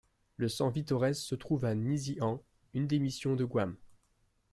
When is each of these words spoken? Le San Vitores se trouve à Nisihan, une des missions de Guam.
Le 0.37 0.49
San 0.49 0.69
Vitores 0.71 1.13
se 1.13 1.35
trouve 1.35 1.63
à 1.63 1.75
Nisihan, 1.75 2.41
une 2.73 2.87
des 2.87 2.97
missions 2.97 3.35
de 3.35 3.45
Guam. 3.45 3.75